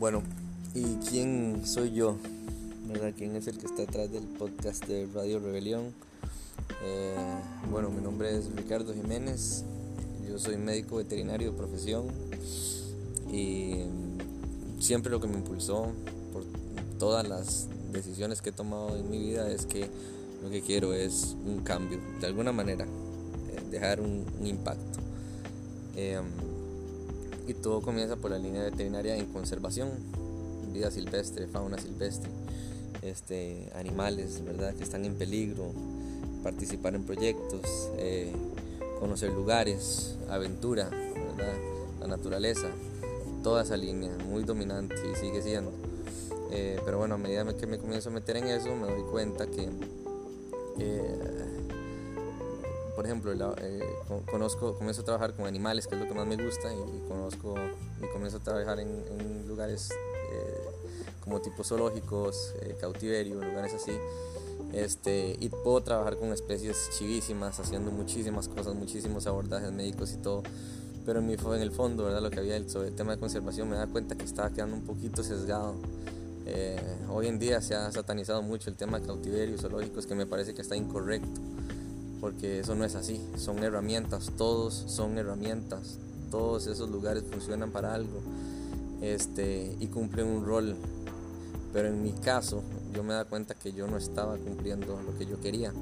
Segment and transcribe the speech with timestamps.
[0.00, 0.22] Bueno,
[0.74, 2.16] ¿y quién soy yo?
[2.88, 3.12] ¿Verdad?
[3.14, 5.92] ¿Quién es el que está atrás del podcast de Radio Rebelión?
[6.82, 7.14] Eh,
[7.70, 9.62] bueno, mi nombre es Ricardo Jiménez,
[10.26, 12.06] yo soy médico veterinario de profesión
[13.30, 13.82] y
[14.78, 15.92] siempre lo que me impulsó
[16.32, 16.44] por
[16.98, 19.86] todas las decisiones que he tomado en mi vida es que
[20.42, 24.98] lo que quiero es un cambio, de alguna manera, eh, dejar un, impacto.
[25.94, 26.24] Em,
[27.50, 29.90] y todo comienza por la línea veterinaria en conservación,
[30.72, 32.30] vida silvestre, fauna silvestre,
[33.02, 34.72] este, animales ¿verdad?
[34.74, 35.72] que están en peligro,
[36.44, 38.32] participar en proyectos, eh,
[39.00, 40.88] conocer lugares, aventura,
[41.98, 42.68] la naturaleza,
[43.42, 45.72] toda esa línea, muy dominante y sigue siendo.
[46.52, 49.46] Eh, pero bueno, a medida que me comienzo a meter en eso, me doy cuenta
[49.48, 49.68] que
[53.00, 53.80] por ejemplo, eh,
[54.30, 57.54] conozco, comienzo a trabajar con animales, que es lo que más me gusta, y, conozco
[57.98, 60.68] y comienzo a trabajar en, lugares eh,
[61.24, 63.92] como tipo zoológicos, eh, cautiverio, lugares así.
[64.74, 70.42] Este, y puedo trabajar con especies chivísimas, haciendo muchísimas cosas, muchísimos abordajes médicos y todo.
[71.06, 72.20] Pero en, mi, en el fondo, ¿verdad?
[72.20, 74.84] lo que había sobre el tema de conservación, me da cuenta que estaba quedando un
[74.84, 75.74] poquito sesgado.
[77.08, 80.52] hoy en día se ha satanizado mucho el tema de cautiverio, zoológicos, que me parece
[80.52, 81.40] que está incorrecto
[82.20, 85.98] porque eso no es así, son herramientas, todos son herramientas,
[86.30, 88.20] todos esos lugares funcionan para algo
[89.00, 90.76] este, y cumplen un rol,
[91.72, 95.26] pero en mi caso yo me da cuenta que yo no estaba cumpliendo lo que
[95.26, 95.72] yo quería,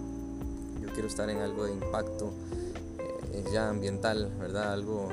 [0.80, 2.32] yo quiero estar en algo de impacto
[2.98, 4.72] eh, ya ambiental, ¿verdad?
[4.72, 5.08] Algo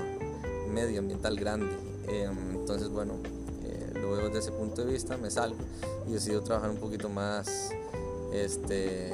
[0.71, 1.75] medioambiental grande,
[2.07, 3.13] em, entonces bueno,
[3.63, 5.57] eh, lo veo desde ese punto de vista, me salgo
[6.07, 7.71] y decido trabajar un poquito más
[8.31, 9.11] este,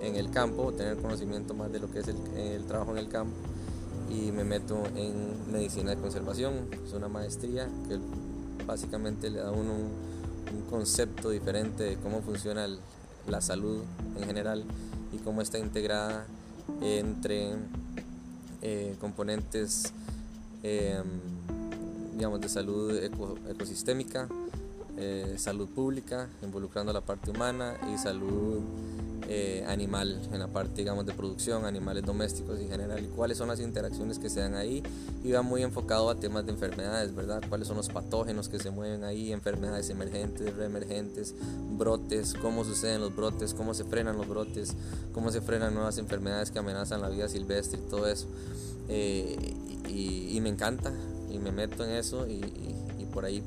[0.00, 3.36] en el campo, tener conocimiento más de lo que es el, trabajo en el campo
[4.08, 7.98] y me meto en medicina de conservación, es una maestría que
[8.66, 10.10] básicamente le da a uno un,
[10.68, 12.66] concepto diferente de cómo funciona
[13.28, 13.82] la salud
[14.16, 14.64] en general
[15.12, 16.26] y cómo está integrada
[16.80, 17.54] entre
[18.62, 19.92] eh, componentes
[20.62, 21.04] em,
[22.14, 22.94] digamos de salud
[23.48, 24.28] ecosistémica,
[24.98, 28.60] eh, salud pública, involucrando la parte humana y salud
[29.32, 33.46] eh, animal en la parte digamos de producción, animales domésticos en general y cuáles son
[33.46, 34.82] las interacciones que se dan ahí
[35.22, 37.40] y va muy enfocado a temas de enfermedades, ¿verdad?
[37.48, 41.36] Cuáles son los patógenos que se mueven ahí, enfermedades emergentes, reemergentes,
[41.78, 44.74] brotes, cómo suceden los brotes, cómo se frenan los brotes,
[45.12, 48.26] cómo se frenan nuevas enfermedades que amenazan la vida silvestre y todo eso.
[48.88, 49.54] Eh,
[49.88, 50.92] y, me encanta
[51.30, 52.40] y me meto en eso y,
[53.12, 53.44] por ahí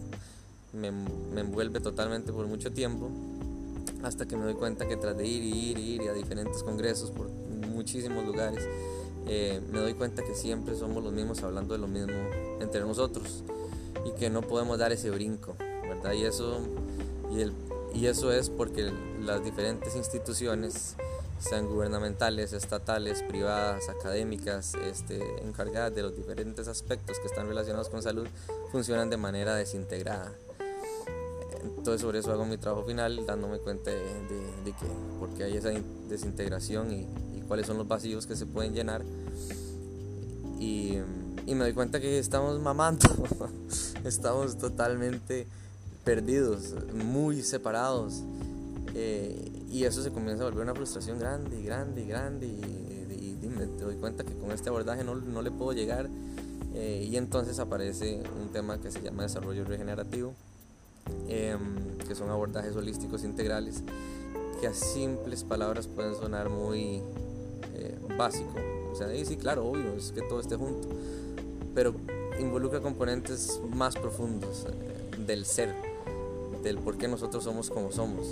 [0.72, 3.10] me, me envuelve totalmente por mucho tiempo
[4.03, 6.62] hasta que me doy cuenta que tras de ir y ir y ir a diferentes
[6.64, 8.64] congresos por muchísimos lugares,
[9.28, 12.14] eh, me doy cuenta que siempre somos los mismos hablando de lo mismo
[12.59, 13.44] entre nosotros
[14.06, 16.14] y que no podemos dar ese brinco, ¿verdad?
[16.14, 16.59] Y eso,
[17.94, 18.91] y, eso es porque
[19.22, 20.96] las diferentes instituciones,
[21.40, 28.02] sean gubernamentales, estatales, privadas, académicas, este, encargadas de los diferentes aspectos que están relacionados con
[28.02, 28.28] salud,
[28.72, 30.31] funcionan de manera desintegrada.
[31.63, 34.00] Entonces sobre eso hago mi trabajo final, dándome cuenta de,
[34.66, 34.85] que
[35.19, 35.72] porque hay esa
[36.09, 37.07] desintegración y,
[37.47, 39.03] cuáles son los vacíos que se pueden llenar.
[40.59, 40.97] Y,
[41.46, 43.07] me doy cuenta que estamos mamando,
[44.06, 45.46] estamos totalmente
[46.03, 48.23] perdidos, muy separados.
[48.96, 52.47] Eh, y eso se comienza a volver una frustración grande y grande y grande.
[52.47, 56.09] Y, y, me doy cuenta que con este abordaje no, no le puedo llegar.
[56.73, 60.34] Eh, y entonces aparece un tema que se llama desarrollo regenerativo
[61.28, 63.81] Em, que son abordajes holísticos integrales,
[64.59, 67.02] que a simples palabras pueden sonar muy
[67.74, 68.53] eh, básico.
[68.91, 70.88] O sea, sí, claro, obvio, es que todo esté junto,
[71.74, 71.96] pero
[72.40, 75.74] involucra componentes más profundos eh, del ser,
[76.62, 78.28] del por qué nosotros somos como somos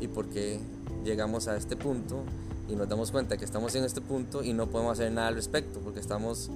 [0.00, 0.60] y por qué
[1.04, 2.22] llegamos a este punto
[2.68, 5.34] y nos damos cuenta que estamos en este punto y no podemos hacer nada al
[5.34, 6.50] respecto porque estamos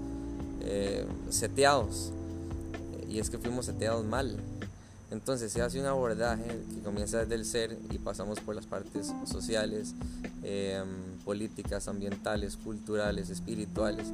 [0.60, 2.12] eh, seteados.
[3.08, 4.38] Y es que fuimos seteados mal.
[5.12, 9.12] Entonces se hace un abordaje que comienza desde el ser y pasamos por las partes
[9.26, 9.94] sociales,
[10.42, 10.88] em,
[11.22, 14.06] políticas, ambientales, culturales, espirituales,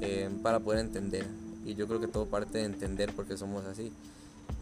[0.00, 1.26] em, para poder entender.
[1.64, 3.90] Y yo creo que todo parte de entender por qué somos así.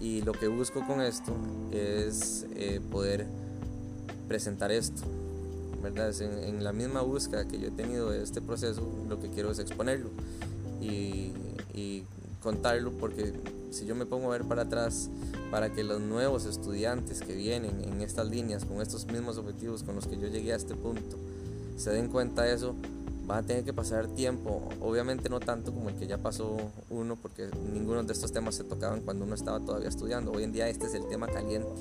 [0.01, 1.37] Y lo que busco con esto
[1.71, 3.27] es eh, poder
[4.27, 5.03] presentar esto.
[5.83, 6.19] ¿verdad?
[6.23, 9.59] En, la misma búsqueda que yo he tenido de este proceso, lo que quiero es
[9.59, 10.09] exponerlo
[10.81, 11.33] y
[12.45, 13.33] contarlo porque
[13.71, 15.11] si yo me pongo a ver para atrás,
[15.51, 19.97] para que los nuevos estudiantes que vienen en estas líneas, con estos mismos objetivos con
[19.97, 21.17] los que yo llegué a este punto,
[21.77, 22.77] se den cuenta de eso,
[23.29, 26.57] va a tener que pasar tiempo, obviamente no tanto como el que ya pasó
[26.91, 30.31] uno, porque ninguno de estos temas se tocaban cuando uno estaba todavía estudiando.
[30.31, 31.73] Hoy en día este es el tema caliente,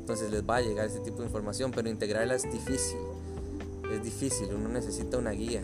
[0.00, 2.98] entonces les va a llegar este tipo de información, pero integrarla es difícil,
[3.92, 5.62] es difícil, uno necesita una guía.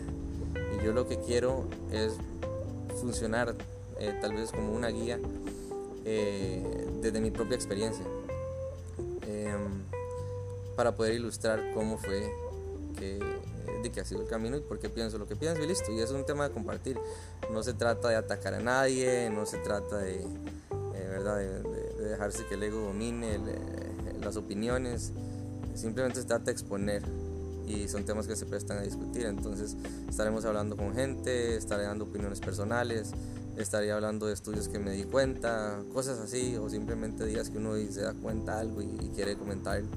[0.77, 2.13] Y yo lo que quiero es
[3.01, 3.55] funcionar
[3.99, 5.19] eh, tal vez como una guía
[6.05, 8.05] eh, desde mi propia experiencia,
[9.27, 9.83] em,
[10.75, 12.31] para poder ilustrar cómo fue
[12.97, 13.19] que
[13.89, 15.91] que ha sido el camino y por qué pienso lo que pienso y listo.
[15.91, 16.97] Y es un tema de compartir.
[17.51, 21.37] No se trata de atacar a nadie, no se trata de, eh, ¿verdad?
[21.37, 23.39] De, dejarse que el ego domine
[24.21, 25.11] las opiniones.
[25.73, 27.03] Simplemente se trata de exponer
[27.67, 29.25] y son temas que se prestan a discutir.
[29.25, 29.75] Entonces
[30.07, 33.11] estaremos hablando con gente, estaré dando opiniones personales,
[33.57, 37.75] estaré hablando de estudios que me di cuenta, cosas así, o simplemente días que uno
[37.89, 39.87] se da cuenta algo y, y quiere comentarlo.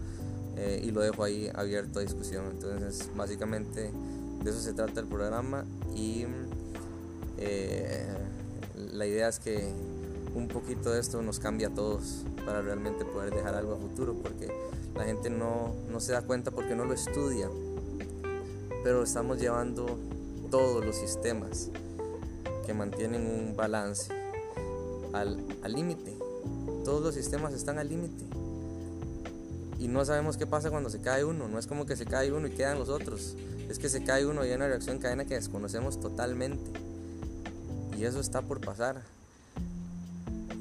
[0.56, 2.46] Eh, y lo dejo ahí abierto a discusión.
[2.50, 3.92] Entonces, básicamente
[4.42, 5.64] de eso se trata el programa
[5.94, 6.24] y
[7.38, 8.06] eh,
[8.92, 9.72] la idea es que
[10.34, 14.14] un poquito de esto nos cambia a todos para realmente poder dejar algo a futuro,
[14.14, 14.48] porque
[14.94, 17.48] la gente no, no se da cuenta porque no lo estudia,
[18.82, 19.98] pero estamos llevando
[20.50, 21.70] todos los sistemas
[22.68, 24.12] que mantienen un balance
[25.14, 26.14] al límite.
[26.84, 28.26] Todos los sistemas están al límite
[29.78, 31.48] y no sabemos qué pasa cuando se cae uno.
[31.48, 33.36] No es como que se cae uno y quedan los otros.
[33.68, 36.70] Es que se cae uno y hay una reacción en cadena que desconocemos totalmente.
[37.96, 39.02] Y eso está por pasar.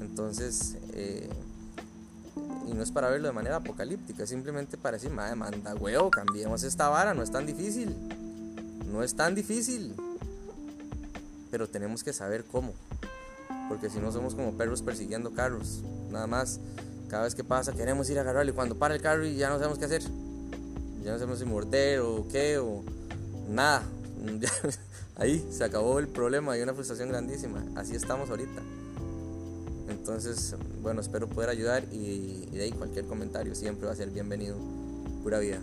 [0.00, 1.28] Entonces, eh,
[2.66, 6.10] y no es para verlo de manera apocalíptica, es simplemente para decir, madre, manda huevo,
[6.10, 7.94] cambiemos esta vara, no es tan difícil.
[8.86, 9.94] No es tan difícil.
[11.50, 12.72] Pero tenemos que saber cómo.
[13.68, 15.82] Porque si no somos como perros persiguiendo carros.
[16.10, 16.60] Nada más
[17.08, 19.48] cada vez que pasa queremos ir a agarrarlo y cuando para el carro y ya
[19.48, 20.02] no sabemos qué hacer.
[21.02, 22.82] Ya no sabemos si morder o qué o
[23.48, 23.82] nada.
[25.16, 27.64] Ahí se acabó el problema, hay una frustración grandísima.
[27.74, 28.62] Así estamos ahorita.
[29.88, 34.10] Entonces, bueno, espero poder ayudar y, y de ahí cualquier comentario siempre va a ser
[34.10, 34.56] bienvenido.
[35.24, 35.58] Pura vida.